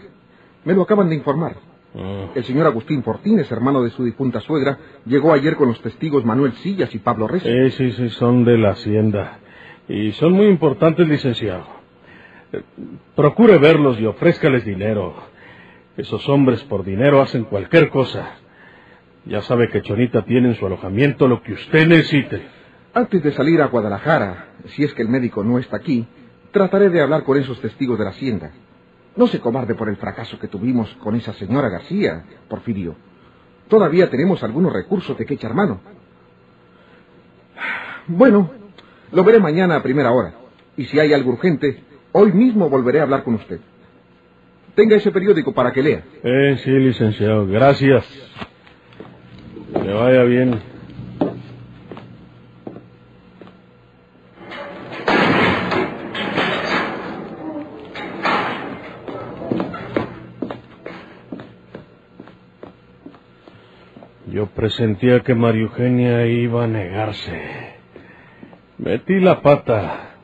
Me 0.64 0.74
lo 0.74 0.82
acaban 0.82 1.08
de 1.08 1.14
informar. 1.14 1.54
Ah, 1.94 2.30
El 2.34 2.42
señor 2.42 2.66
Agustín 2.66 3.04
Fortines, 3.04 3.48
hermano 3.52 3.80
de 3.84 3.90
su 3.90 4.02
difunta 4.04 4.40
suegra, 4.40 4.76
llegó 5.04 5.32
ayer 5.32 5.54
con 5.54 5.68
los 5.68 5.80
testigos 5.80 6.24
Manuel 6.24 6.52
Sillas 6.54 6.92
y 6.96 6.98
Pablo 6.98 7.28
Reza. 7.28 7.48
Sí, 7.48 7.70
sí, 7.70 7.92
sí, 7.92 8.08
son 8.08 8.44
de 8.44 8.58
la 8.58 8.70
hacienda. 8.70 9.38
Y 9.88 10.10
son 10.14 10.32
muy 10.32 10.46
importantes, 10.46 11.06
licenciado. 11.06 11.64
Eh, 12.52 12.62
Procure 13.14 13.58
verlos 13.58 14.00
y 14.00 14.06
ofrézcales 14.06 14.64
dinero. 14.64 15.14
Esos 15.96 16.28
hombres 16.28 16.64
por 16.64 16.82
dinero 16.84 17.20
hacen 17.22 17.44
cualquier 17.44 17.88
cosa. 17.90 18.30
Ya 19.26 19.42
sabe 19.42 19.68
que 19.68 19.80
Chonita 19.82 20.24
tiene 20.24 20.48
en 20.48 20.54
su 20.56 20.66
alojamiento 20.66 21.28
lo 21.28 21.40
que 21.40 21.52
usted 21.52 21.86
necesite. 21.86 22.55
Antes 22.96 23.22
de 23.22 23.32
salir 23.32 23.60
a 23.60 23.66
Guadalajara, 23.66 24.52
si 24.68 24.82
es 24.82 24.94
que 24.94 25.02
el 25.02 25.10
médico 25.10 25.44
no 25.44 25.58
está 25.58 25.76
aquí, 25.76 26.08
trataré 26.50 26.88
de 26.88 27.02
hablar 27.02 27.24
con 27.24 27.36
esos 27.36 27.60
testigos 27.60 27.98
de 27.98 28.04
la 28.04 28.10
hacienda. 28.12 28.52
No 29.16 29.26
se 29.26 29.38
cobarde 29.38 29.74
por 29.74 29.90
el 29.90 29.98
fracaso 29.98 30.38
que 30.38 30.48
tuvimos 30.48 30.88
con 31.02 31.14
esa 31.14 31.34
señora 31.34 31.68
García, 31.68 32.24
Porfirio. 32.48 32.96
Todavía 33.68 34.08
tenemos 34.08 34.42
algunos 34.42 34.72
recursos 34.72 35.18
de 35.18 35.26
que 35.26 35.34
echar 35.34 35.52
mano. 35.52 35.82
Bueno, 38.06 38.50
lo 39.12 39.24
veré 39.24 39.40
mañana 39.40 39.76
a 39.76 39.82
primera 39.82 40.12
hora. 40.12 40.32
Y 40.78 40.86
si 40.86 40.98
hay 40.98 41.12
algo 41.12 41.32
urgente, 41.32 41.84
hoy 42.12 42.32
mismo 42.32 42.70
volveré 42.70 43.00
a 43.00 43.02
hablar 43.02 43.24
con 43.24 43.34
usted. 43.34 43.60
Tenga 44.74 44.96
ese 44.96 45.10
periódico 45.10 45.52
para 45.52 45.70
que 45.70 45.82
lea. 45.82 46.02
Eh, 46.22 46.56
sí, 46.64 46.70
licenciado, 46.70 47.46
gracias. 47.46 48.06
Que 49.70 49.92
vaya 49.92 50.22
bien. 50.22 50.76
Yo 64.36 64.45
presentía 64.56 65.20
que 65.20 65.34
María 65.34 65.62
Eugenia 65.62 66.26
iba 66.26 66.64
a 66.64 66.66
negarse. 66.66 67.74
Metí 68.78 69.20
la 69.20 69.42
pata, 69.42 70.16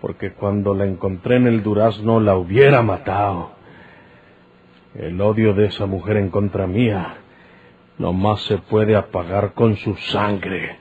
porque 0.00 0.34
cuando 0.34 0.74
la 0.74 0.84
encontré 0.84 1.36
en 1.36 1.46
el 1.46 1.62
durazno 1.62 2.20
la 2.20 2.36
hubiera 2.36 2.82
matado. 2.82 3.52
El 4.94 5.20
odio 5.22 5.54
de 5.54 5.66
esa 5.66 5.86
mujer 5.86 6.18
en 6.18 6.28
contra 6.28 6.66
mía 6.66 7.16
nomás 7.98 8.42
se 8.42 8.58
puede 8.58 8.94
apagar 8.94 9.54
con 9.54 9.76
su 9.76 9.96
sangre. 9.96 10.76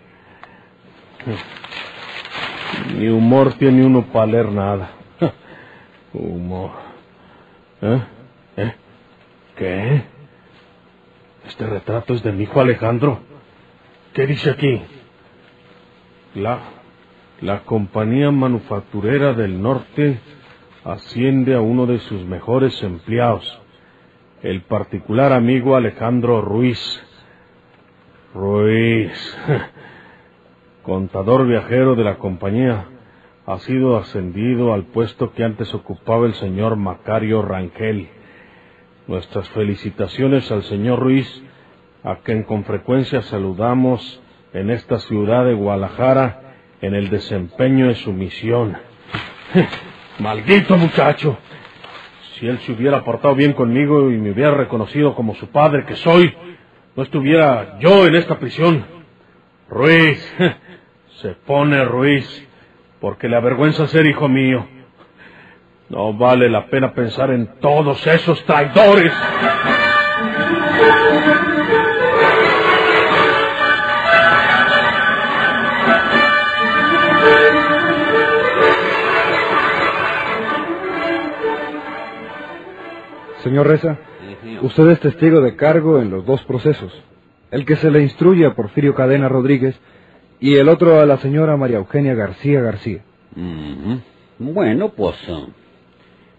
Ni 2.97 3.07
humor 3.07 3.53
tiene 3.53 3.85
uno 3.85 4.03
para 4.11 4.25
leer 4.25 4.51
nada. 4.51 4.91
Humor. 6.13 6.71
¿Eh? 7.81 8.01
¿Eh? 8.57 8.75
¿Qué? 9.55 10.10
Este 11.51 11.67
retrato 11.67 12.13
es 12.13 12.23
de 12.23 12.31
mi 12.31 12.43
hijo 12.43 12.61
Alejandro. 12.61 13.19
¿Qué 14.13 14.25
dice 14.25 14.51
aquí? 14.51 14.81
La, 16.33 16.59
la 17.41 17.63
compañía 17.65 18.31
manufacturera 18.31 19.33
del 19.33 19.61
norte 19.61 20.21
asciende 20.85 21.53
a 21.53 21.59
uno 21.59 21.87
de 21.87 21.99
sus 21.99 22.23
mejores 22.25 22.81
empleados, 22.81 23.61
el 24.41 24.61
particular 24.61 25.33
amigo 25.33 25.75
Alejandro 25.75 26.41
Ruiz. 26.41 26.79
Ruiz, 28.33 29.37
contador 30.83 31.45
viajero 31.45 31.95
de 31.95 32.05
la 32.05 32.17
compañía, 32.17 32.85
ha 33.45 33.59
sido 33.59 33.97
ascendido 33.97 34.73
al 34.73 34.85
puesto 34.85 35.33
que 35.33 35.43
antes 35.43 35.73
ocupaba 35.73 36.27
el 36.27 36.33
señor 36.35 36.77
Macario 36.77 37.41
Rangel. 37.41 38.07
Nuestras 39.11 39.49
felicitaciones 39.49 40.49
al 40.53 40.63
señor 40.63 40.97
Ruiz, 40.99 41.43
a 42.01 42.19
quien 42.23 42.43
con 42.43 42.63
frecuencia 42.63 43.21
saludamos 43.23 44.21
en 44.53 44.69
esta 44.69 44.99
ciudad 44.99 45.43
de 45.43 45.53
Guadalajara 45.53 46.55
en 46.79 46.95
el 46.95 47.09
desempeño 47.09 47.89
de 47.89 47.95
su 47.95 48.13
misión. 48.13 48.77
Maldito 50.19 50.77
muchacho. 50.77 51.37
Si 52.35 52.47
él 52.47 52.57
se 52.59 52.71
hubiera 52.71 53.03
portado 53.03 53.35
bien 53.35 53.51
conmigo 53.51 54.09
y 54.11 54.17
me 54.17 54.31
hubiera 54.31 54.51
reconocido 54.51 55.13
como 55.13 55.35
su 55.35 55.47
padre 55.47 55.83
que 55.85 55.97
soy, 55.97 56.33
no 56.95 57.03
estuviera 57.03 57.79
yo 57.79 58.07
en 58.07 58.15
esta 58.15 58.39
prisión. 58.39 58.85
Ruiz, 59.67 60.35
se 61.21 61.31
pone 61.45 61.83
Ruiz, 61.83 62.47
porque 63.01 63.27
le 63.27 63.35
avergüenza 63.35 63.87
ser 63.87 64.05
hijo 64.05 64.29
mío. 64.29 64.65
No 65.91 66.13
vale 66.13 66.49
la 66.49 66.67
pena 66.67 66.93
pensar 66.93 67.31
en 67.31 67.47
todos 67.59 68.07
esos 68.07 68.41
traidores. 68.45 69.11
Señor 83.43 83.67
Reza, 83.67 83.97
usted 84.61 84.91
es 84.91 84.99
testigo 85.01 85.41
de 85.41 85.57
cargo 85.57 85.99
en 85.99 86.09
los 86.09 86.25
dos 86.25 86.41
procesos. 86.43 86.93
El 87.51 87.65
que 87.65 87.75
se 87.75 87.91
le 87.91 88.01
instruye 88.01 88.45
a 88.45 88.55
Porfirio 88.55 88.95
Cadena 88.95 89.27
Rodríguez 89.27 89.77
y 90.39 90.55
el 90.55 90.69
otro 90.69 91.01
a 91.01 91.05
la 91.05 91.17
señora 91.17 91.57
María 91.57 91.79
Eugenia 91.79 92.13
García 92.13 92.61
García. 92.61 93.01
Bueno, 94.39 94.89
pues... 94.95 95.17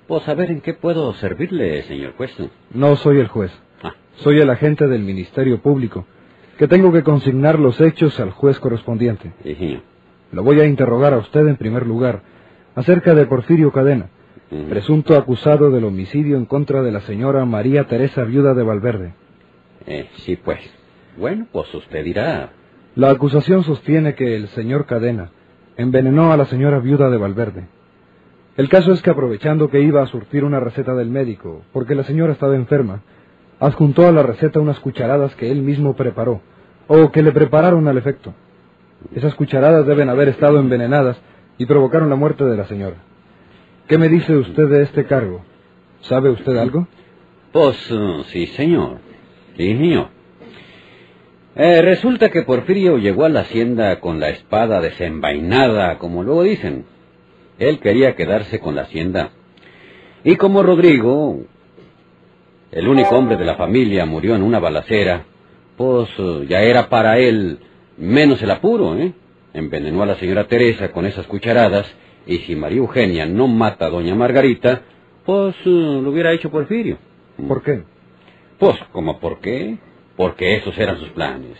Pues 0.06 0.28
a 0.28 0.34
ver 0.34 0.50
en 0.50 0.60
qué 0.60 0.74
puedo 0.74 1.12
servirle, 1.14 1.82
señor 1.84 2.14
juez. 2.16 2.32
No 2.74 2.96
soy 2.96 3.18
el 3.18 3.28
juez. 3.28 3.52
Ah. 3.82 3.94
Soy 4.16 4.40
el 4.40 4.50
agente 4.50 4.86
del 4.86 5.02
Ministerio 5.02 5.60
Público, 5.62 6.06
que 6.58 6.68
tengo 6.68 6.92
que 6.92 7.02
consignar 7.02 7.58
los 7.58 7.80
hechos 7.80 8.18
al 8.20 8.30
juez 8.30 8.58
correspondiente. 8.60 9.32
Sí. 9.42 9.80
Lo 10.32 10.42
voy 10.42 10.60
a 10.60 10.66
interrogar 10.66 11.14
a 11.14 11.18
usted 11.18 11.46
en 11.46 11.56
primer 11.56 11.86
lugar, 11.86 12.22
acerca 12.74 13.14
de 13.14 13.26
Porfirio 13.26 13.70
Cadena, 13.70 14.08
presunto 14.68 15.16
acusado 15.16 15.70
del 15.70 15.84
homicidio 15.84 16.36
en 16.36 16.46
contra 16.46 16.82
de 16.82 16.92
la 16.92 17.00
señora 17.00 17.44
María 17.44 17.84
Teresa 17.86 18.24
Viuda 18.24 18.54
de 18.54 18.62
Valverde. 18.62 19.14
Eh, 19.86 20.08
sí, 20.16 20.36
pues. 20.36 20.60
Bueno, 21.16 21.46
pues 21.52 21.72
usted 21.74 22.04
dirá. 22.04 22.50
La 22.94 23.10
acusación 23.10 23.64
sostiene 23.64 24.14
que 24.14 24.36
el 24.36 24.48
señor 24.48 24.86
Cadena 24.86 25.30
envenenó 25.76 26.32
a 26.32 26.36
la 26.36 26.44
señora 26.46 26.78
viuda 26.78 27.10
de 27.10 27.16
Valverde. 27.16 27.66
El 28.56 28.68
caso 28.68 28.92
es 28.92 29.00
que 29.00 29.10
aprovechando 29.10 29.70
que 29.70 29.80
iba 29.80 30.02
a 30.02 30.06
surtir 30.06 30.44
una 30.44 30.60
receta 30.60 30.94
del 30.94 31.08
médico, 31.08 31.62
porque 31.72 31.94
la 31.94 32.04
señora 32.04 32.32
estaba 32.32 32.54
enferma, 32.54 33.02
adjuntó 33.58 34.06
a 34.06 34.12
la 34.12 34.22
receta 34.22 34.60
unas 34.60 34.78
cucharadas 34.80 35.34
que 35.36 35.50
él 35.50 35.62
mismo 35.62 35.96
preparó, 35.96 36.42
o 36.86 37.10
que 37.10 37.22
le 37.22 37.32
prepararon 37.32 37.88
al 37.88 37.96
efecto. 37.96 38.34
Esas 39.14 39.34
cucharadas 39.34 39.86
deben 39.86 40.10
haber 40.10 40.28
estado 40.28 40.58
envenenadas 40.58 41.16
y 41.56 41.66
provocaron 41.66 42.10
la 42.10 42.16
muerte 42.16 42.44
de 42.44 42.56
la 42.56 42.66
señora. 42.66 42.96
¿Qué 43.88 43.98
me 43.98 44.08
dice 44.08 44.36
usted 44.36 44.68
de 44.68 44.82
este 44.82 45.06
cargo? 45.06 45.44
¿Sabe 46.02 46.30
usted 46.30 46.56
algo? 46.56 46.86
Pues 47.52 47.76
ah, 47.90 48.22
sí, 48.26 48.46
señor. 48.48 48.98
Sí, 49.56 49.76
señor. 49.76 50.08
Eh, 51.54 51.82
resulta 51.82 52.30
que 52.30 52.42
Porfirio 52.42 52.98
llegó 52.98 53.24
a 53.24 53.28
la 53.28 53.40
hacienda 53.40 54.00
con 54.00 54.20
la 54.20 54.30
espada 54.30 54.80
desenvainada, 54.80 55.98
como 55.98 56.22
luego 56.22 56.42
dicen. 56.42 56.86
Él 57.58 57.78
quería 57.80 58.16
quedarse 58.16 58.60
con 58.60 58.74
la 58.74 58.82
hacienda. 58.82 59.30
Y 60.24 60.36
como 60.36 60.62
Rodrigo, 60.62 61.40
el 62.70 62.88
único 62.88 63.16
hombre 63.16 63.36
de 63.36 63.44
la 63.44 63.56
familia, 63.56 64.06
murió 64.06 64.34
en 64.34 64.42
una 64.42 64.58
balacera, 64.58 65.24
pues 65.76 66.08
eh, 66.18 66.46
ya 66.48 66.60
era 66.62 66.88
para 66.88 67.18
él 67.18 67.58
menos 67.96 68.40
el 68.42 68.50
apuro, 68.50 68.96
¿eh? 68.96 69.12
Envenenó 69.54 70.02
a 70.02 70.06
la 70.06 70.16
señora 70.16 70.48
Teresa 70.48 70.92
con 70.92 71.04
esas 71.04 71.26
cucharadas 71.26 71.86
y 72.26 72.38
si 72.38 72.56
María 72.56 72.78
Eugenia 72.78 73.26
no 73.26 73.48
mata 73.48 73.86
a 73.86 73.90
doña 73.90 74.14
Margarita, 74.14 74.82
pues 75.26 75.54
eh, 75.64 75.68
lo 76.02 76.10
hubiera 76.10 76.32
hecho 76.32 76.50
Porfirio. 76.50 76.98
¿Por 77.48 77.62
qué? 77.62 77.82
Pues, 78.58 78.76
¿cómo 78.92 79.18
por 79.18 79.40
qué? 79.40 79.78
Porque 80.16 80.56
esos 80.56 80.76
eran 80.78 80.98
sus 80.98 81.08
planes. 81.10 81.58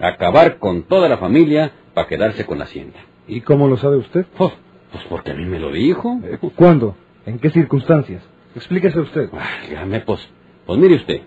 Acabar 0.00 0.58
con 0.58 0.82
toda 0.84 1.08
la 1.08 1.18
familia 1.18 1.72
para 1.94 2.06
quedarse 2.08 2.44
con 2.44 2.58
la 2.58 2.64
hacienda. 2.64 3.00
¿Y 3.26 3.40
cómo 3.40 3.68
lo 3.68 3.76
sabe 3.76 3.96
usted? 3.96 4.26
Pues, 4.36 4.52
pues 4.92 5.04
porque 5.08 5.32
a 5.32 5.34
mí 5.34 5.44
me 5.46 5.58
lo 5.58 5.72
dijo. 5.72 6.20
¿Cuándo? 6.54 6.96
¿En 7.26 7.38
qué 7.38 7.50
circunstancias? 7.50 8.22
Explíquese 8.54 9.00
usted. 9.00 9.30
Válgame, 9.30 10.00
pues, 10.00 10.28
pues 10.66 10.78
mire 10.78 10.96
usted. 10.96 11.22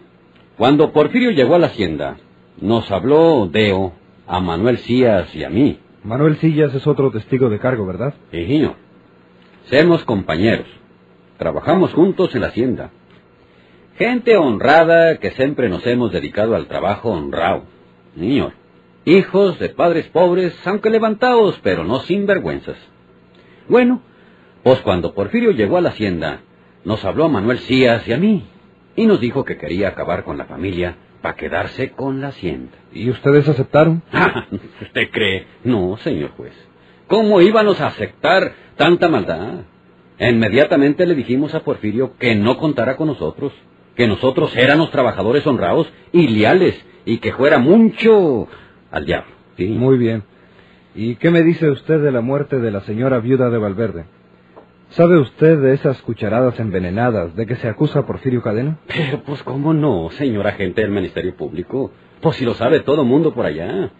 Cuando 0.58 0.92
Porfirio 0.94 1.32
llegó 1.32 1.56
a 1.56 1.60
la 1.60 1.68
hacienda, 1.68 2.18
nos 2.62 2.90
habló 2.92 3.48
Deo 3.48 3.94
a 4.28 4.40
Manuel 4.40 4.78
Cías 4.78 5.34
y 5.36 5.44
a 5.44 5.50
mí. 5.50 5.80
Manuel 6.04 6.38
Sillas 6.38 6.74
es 6.74 6.86
otro 6.86 7.12
testigo 7.12 7.50
de 7.50 7.60
cargo, 7.60 7.86
¿verdad? 7.86 8.14
Sí, 8.32 8.46
señor. 8.46 8.76
Somos 9.66 10.04
compañeros. 10.04 10.68
Trabajamos 11.38 11.94
juntos 11.94 12.34
en 12.36 12.42
la 12.42 12.48
hacienda. 12.48 12.92
Gente 13.98 14.38
honrada 14.38 15.18
que 15.18 15.32
siempre 15.32 15.68
nos 15.68 15.86
hemos 15.88 16.12
dedicado 16.12 16.56
al 16.56 16.68
trabajo 16.68 17.10
honrado. 17.10 17.64
Señor. 18.16 18.54
Hijos 19.06 19.60
de 19.60 19.70
padres 19.70 20.08
pobres, 20.08 20.56
aunque 20.66 20.90
levantados, 20.90 21.60
pero 21.64 21.84
no 21.84 22.00
sin 22.02 22.26
vergüenzas. 22.26 22.78
Bueno, 23.68 24.02
pues 24.64 24.80
cuando 24.82 25.14
Porfirio 25.14 25.52
llegó 25.52 25.78
a 25.78 25.82
la 25.82 25.90
hacienda, 25.90 26.42
nos 26.84 27.04
habló 27.06 27.26
a 27.26 27.30
Manuel 27.30 27.60
Cías 27.60 28.08
y 28.08 28.14
a 28.14 28.18
mí, 28.18 28.46
y 28.96 29.06
nos 29.06 29.20
dijo 29.20 29.44
que 29.44 29.58
quería 29.58 29.90
acabar 29.90 30.24
con 30.24 30.38
la 30.38 30.46
familia 30.46 30.98
para 31.22 31.36
quedarse 31.36 31.92
con 31.92 32.22
la 32.22 32.28
hacienda. 32.28 32.78
¿Y 32.94 33.10
ustedes 33.10 33.48
aceptaron? 33.50 34.04
¿Usted 34.82 35.10
cree? 35.12 35.48
No, 35.64 35.98
señor 35.98 36.32
juez. 36.32 36.54
¿Cómo 37.08 37.42
íbamos 37.42 37.82
a 37.82 37.88
aceptar 37.88 38.54
tanta 38.76 39.10
maldad? 39.10 39.62
Inmediatamente 40.20 41.06
le 41.06 41.16
dijimos 41.16 41.54
a 41.54 41.62
Porfirio 41.62 42.16
que 42.18 42.36
no 42.36 42.58
contara 42.58 42.96
con 42.96 43.08
nosotros, 43.08 43.54
que 43.96 44.08
nosotros 44.08 44.56
éramos 44.56 44.92
trabajadores 44.92 45.46
honrados 45.46 45.92
y 46.12 46.28
leales, 46.28 46.80
y 47.06 47.18
que 47.18 47.34
fuera 47.34 47.58
mucho 47.58 48.48
al 48.92 49.06
diablo. 49.06 49.32
Sí. 49.58 49.68
Muy 49.68 49.98
bien. 49.98 50.24
¿Y 50.96 51.18
qué 51.18 51.30
me 51.30 51.44
dice 51.44 51.70
usted 51.70 52.02
de 52.02 52.12
la 52.12 52.22
muerte 52.22 52.58
de 52.60 52.72
la 52.72 52.80
señora 52.82 53.20
viuda 53.20 53.50
de 53.50 53.58
Valverde? 53.58 54.06
¿Sabe 54.92 55.18
usted 55.20 55.60
de 55.60 55.74
esas 55.74 56.02
cucharadas 56.02 56.58
envenenadas 56.58 57.36
de 57.36 57.46
que 57.46 57.58
se 57.58 57.68
acusa 57.68 58.00
a 58.00 58.06
Porfirio 58.06 58.42
Cadena? 58.42 58.80
Pero 58.88 59.22
pues 59.24 59.44
cómo 59.44 59.74
no, 59.74 60.10
señor 60.12 60.48
agente 60.48 60.82
del 60.82 60.92
Ministerio 60.92 61.36
Público. 61.36 61.92
Pues 62.22 62.38
si 62.38 62.46
lo 62.46 62.54
sabe 62.54 62.80
todo 62.80 63.04
mundo 63.04 63.34
por 63.34 63.46
allá. 63.46 63.92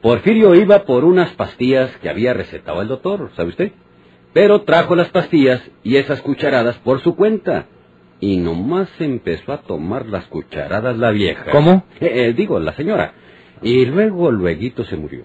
Porfirio 0.00 0.54
iba 0.54 0.84
por 0.84 1.04
unas 1.04 1.30
pastillas 1.32 1.94
que 1.98 2.08
había 2.08 2.32
recetado 2.32 2.80
el 2.80 2.88
doctor, 2.88 3.30
¿sabe 3.36 3.50
usted? 3.50 3.72
Pero 4.32 4.62
trajo 4.62 4.96
las 4.96 5.10
pastillas 5.10 5.60
y 5.82 5.96
esas 5.96 6.22
cucharadas 6.22 6.78
por 6.78 7.00
su 7.00 7.16
cuenta. 7.16 7.66
Y 8.18 8.38
nomás 8.38 8.88
empezó 8.98 9.52
a 9.52 9.60
tomar 9.62 10.06
las 10.06 10.24
cucharadas 10.26 10.96
la 10.96 11.10
vieja. 11.10 11.50
¿Cómo? 11.50 11.84
Eh, 12.00 12.28
eh, 12.28 12.32
digo, 12.32 12.58
la 12.60 12.72
señora. 12.72 13.12
Y 13.60 13.84
luego, 13.84 14.30
luego 14.30 14.84
se 14.84 14.96
murió. 14.96 15.24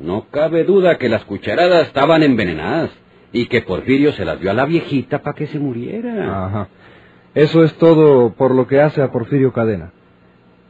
No 0.00 0.26
cabe 0.30 0.64
duda 0.64 0.98
que 0.98 1.08
las 1.08 1.24
cucharadas 1.24 1.88
estaban 1.88 2.22
envenenadas 2.22 2.90
y 3.32 3.46
que 3.46 3.62
Porfirio 3.62 4.12
se 4.12 4.24
las 4.24 4.40
dio 4.40 4.50
a 4.50 4.54
la 4.54 4.64
viejita 4.64 5.22
para 5.22 5.36
que 5.36 5.46
se 5.46 5.58
muriera. 5.58 6.46
Ajá. 6.46 6.68
Eso 7.34 7.62
es 7.62 7.74
todo 7.74 8.32
por 8.32 8.54
lo 8.54 8.66
que 8.66 8.80
hace 8.80 9.02
a 9.02 9.12
Porfirio 9.12 9.52
Cadena. 9.52 9.92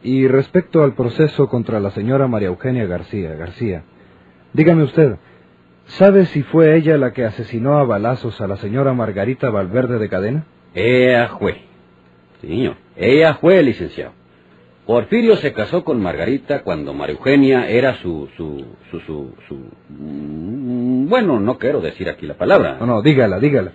Y 0.03 0.27
respecto 0.29 0.83
al 0.83 0.95
proceso 0.95 1.49
contra 1.49 1.81
la 1.81 1.91
señora 1.91 2.27
María 2.27 2.49
Eugenia 2.49 2.87
García, 2.87 3.35
García, 3.35 3.83
dígame 4.53 4.83
usted, 4.83 5.17
¿sabe 5.87 6.27
si 6.27 6.43
fue 6.43 6.77
ella 6.77 6.97
la 6.97 7.13
que 7.13 7.25
asesinó 7.25 7.79
a 7.79 7.85
balazos 7.85 8.41
a 8.41 8.47
la 8.47 8.57
señora 8.57 8.93
Margarita 8.95 9.51
Valverde 9.51 9.99
de 9.99 10.09
Cadena? 10.09 10.45
Ella 10.75 11.29
fue. 11.39 11.63
Señor, 12.41 12.77
ella 12.97 13.35
fue, 13.35 13.63
licenciado. 13.63 14.20
Porfirio 14.91 15.37
se 15.37 15.53
casó 15.53 15.85
con 15.85 16.03
Margarita 16.03 16.65
cuando 16.65 16.93
María 16.93 17.15
Eugenia 17.15 17.69
era 17.71 17.95
su, 18.03 18.29
su, 18.37 18.67
su, 18.91 18.99
su, 19.03 19.33
su... 19.47 19.55
mm, 19.89 21.09
Bueno, 21.09 21.39
no 21.39 21.59
quiero 21.59 21.81
decir 21.81 22.09
aquí 22.09 22.27
la 22.27 22.35
palabra. 22.35 22.77
No, 22.81 22.87
no, 22.87 23.01
dígala, 23.01 23.39
dígala. 23.39 23.71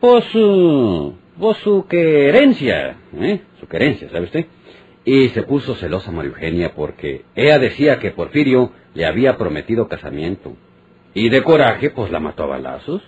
Pues 0.00 0.24
su... 0.32 1.14
Pues 1.38 1.58
su 1.58 1.86
querencia, 1.86 2.96
¿eh? 3.16 3.40
Su 3.60 3.68
querencia, 3.68 4.10
¿sabe 4.10 4.24
usted? 4.24 4.46
Y 5.04 5.28
se 5.28 5.44
puso 5.44 5.76
celosa 5.76 6.10
María 6.10 6.32
Eugenia 6.32 6.72
porque 6.74 7.24
ella 7.36 7.60
decía 7.60 8.00
que 8.00 8.10
Porfirio 8.10 8.72
le 8.94 9.06
había 9.06 9.36
prometido 9.36 9.86
casamiento. 9.86 10.56
Y 11.14 11.28
de 11.28 11.44
coraje, 11.44 11.90
pues 11.90 12.10
la 12.10 12.18
mató 12.18 12.42
a 12.42 12.46
balazos. 12.46 13.00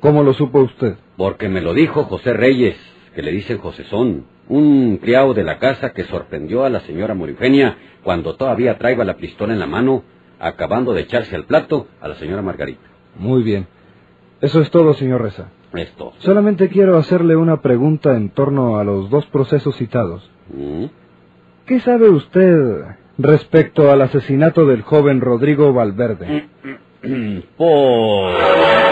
¿Cómo 0.00 0.22
lo 0.22 0.34
supo 0.34 0.60
usted? 0.60 0.96
Porque 1.16 1.48
me 1.48 1.62
lo 1.62 1.72
dijo 1.72 2.04
José 2.04 2.34
Reyes, 2.34 2.76
que 3.14 3.22
le 3.22 3.32
dicen 3.32 3.58
Josezón, 3.58 4.24
un 4.48 4.98
criado 4.98 5.34
de 5.34 5.44
la 5.44 5.58
casa 5.58 5.92
que 5.92 6.04
sorprendió 6.04 6.64
a 6.64 6.70
la 6.70 6.80
señora 6.80 7.14
María 7.14 7.34
Eugenia 7.34 7.76
cuando 8.02 8.34
todavía 8.36 8.78
traía 8.78 9.04
la 9.04 9.16
pistola 9.16 9.52
en 9.52 9.60
la 9.60 9.66
mano, 9.66 10.02
acabando 10.38 10.92
de 10.92 11.02
echarse 11.02 11.36
al 11.36 11.44
plato 11.44 11.86
a 12.00 12.08
la 12.08 12.16
señora 12.16 12.42
Margarita. 12.42 12.82
Muy 13.16 13.42
bien. 13.42 13.66
Eso 14.40 14.60
es 14.60 14.70
todo, 14.70 14.94
señor 14.94 15.22
Reza. 15.22 15.50
Esto. 15.74 16.12
Solamente 16.18 16.68
quiero 16.68 16.98
hacerle 16.98 17.36
una 17.36 17.62
pregunta 17.62 18.16
en 18.16 18.30
torno 18.30 18.78
a 18.78 18.84
los 18.84 19.08
dos 19.08 19.24
procesos 19.26 19.76
citados. 19.76 20.28
¿Mm? 20.52 20.86
¿Qué 21.66 21.80
sabe 21.80 22.10
usted 22.10 22.84
respecto 23.18 23.90
al 23.90 24.02
asesinato 24.02 24.66
del 24.66 24.82
joven 24.82 25.20
Rodrigo 25.20 25.72
Valverde? 25.72 26.48
Pues... 27.56 28.91